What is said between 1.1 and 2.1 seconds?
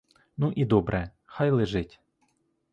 хай лежить.